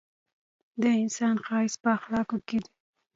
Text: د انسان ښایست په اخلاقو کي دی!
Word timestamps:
د 0.81 0.83
انسان 1.01 1.35
ښایست 1.45 1.77
په 1.83 1.89
اخلاقو 1.97 2.37
کي 2.47 2.57
دی! 2.63 2.71